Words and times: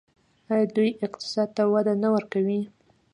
آیا 0.51 0.65
دوی 0.75 0.89
اقتصاد 1.05 1.49
ته 1.55 1.63
وده 1.73 1.93
نه 2.03 2.09
ورکوي؟ 2.15 2.61